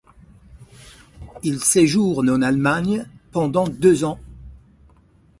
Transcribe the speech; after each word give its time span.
Il 1.43 1.59
séjourne 1.63 2.31
en 2.31 2.41
Allemagne 2.41 3.05
pendant 3.31 3.65
deux 3.67 4.03
ans. 4.03 4.19